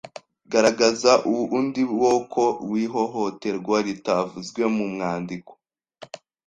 [0.51, 5.51] Garagaza uundi woko w’ihohoterwa ritavuzwe mu mwandiko